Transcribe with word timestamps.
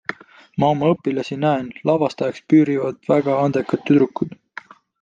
Ma 0.61 0.69
oma 0.75 0.87
õpilasi 0.93 1.37
näen, 1.43 1.67
lavastajaks 1.89 2.43
pürivad 2.53 2.99
väga 3.13 3.39
andekad 3.45 3.85
tüdrukud. 3.91 4.37